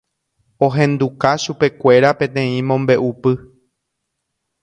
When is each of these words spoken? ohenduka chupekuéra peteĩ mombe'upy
ohenduka 0.67 1.33
chupekuéra 1.43 2.11
peteĩ 2.23 2.65
mombe'upy 2.71 3.35